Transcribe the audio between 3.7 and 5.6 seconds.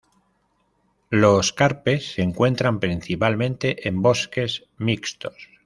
en bosques mixtos.